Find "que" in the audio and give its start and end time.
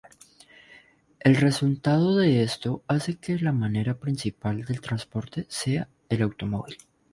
3.19-3.37